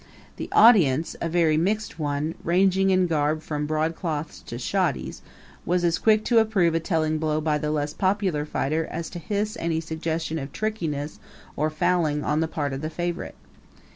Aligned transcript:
The 0.37 0.49
audience 0.51 1.15
a 1.21 1.29
very 1.29 1.57
mixed 1.57 1.99
one, 1.99 2.33
ranging 2.43 2.89
in 2.89 3.05
garb 3.05 3.43
from 3.43 3.67
broadcloths 3.67 4.43
to 4.47 4.55
shoddies 4.57 5.21
was 5.63 5.83
as 5.83 5.99
quick 5.99 6.25
to 6.25 6.39
approve 6.39 6.73
a 6.73 6.79
telling 6.79 7.19
blow 7.19 7.39
by 7.39 7.59
the 7.59 7.69
less 7.69 7.93
popular 7.93 8.43
fighter 8.43 8.87
as 8.89 9.11
to 9.11 9.19
hiss 9.19 9.55
any 9.59 9.79
suggestion 9.79 10.39
of 10.39 10.51
trickiness 10.51 11.19
or 11.55 11.69
fouling 11.69 12.23
on 12.23 12.39
the 12.39 12.47
part 12.47 12.73
of 12.73 12.81
the 12.81 12.89
favorite. 12.89 13.35